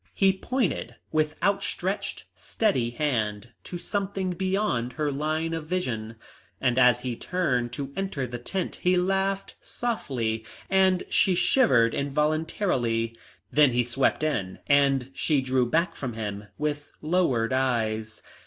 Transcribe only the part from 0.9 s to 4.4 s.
with outstretched, steady hand to something